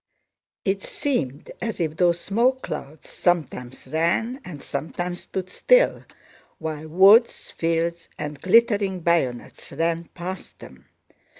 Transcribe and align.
It 0.65 0.81
seemed 0.81 1.51
as 1.61 1.79
if 1.79 1.95
those 1.95 2.19
smoke 2.19 2.63
clouds 2.63 3.07
sometimes 3.11 3.85
ran 3.85 4.41
and 4.43 4.63
sometimes 4.63 5.19
stood 5.21 5.51
still 5.51 6.03
while 6.57 6.87
woods, 6.87 7.51
fields, 7.51 8.09
and 8.17 8.41
glittering 8.41 9.01
bayonets 9.01 9.71
ran 9.73 10.05
past 10.15 10.57
them. 10.57 10.85